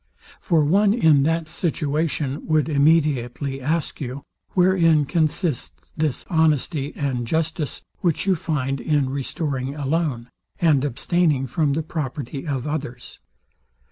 For 0.39 0.63
one 0.65 0.95
in 0.95 1.21
that 1.29 1.47
situation 1.47 2.47
would 2.47 2.67
immediately 2.67 3.61
ask 3.61 4.01
you, 4.01 4.23
WHEREIN 4.55 5.05
CONSISTS 5.05 5.93
THIS 5.95 6.23
HONESTY 6.27 6.93
AND 6.95 7.27
JUSTICE, 7.27 7.83
WHICH 7.99 8.25
YOU 8.25 8.35
FIND 8.35 8.81
IN 8.81 9.11
RESTORING 9.11 9.75
A 9.75 9.85
LOAN, 9.85 10.31
AND 10.59 10.83
ABSTAINING 10.83 11.45
FROM 11.45 11.73
THE 11.73 11.83
PROPERTY 11.83 12.47
OF 12.47 12.65
OTHERS? 12.65 13.19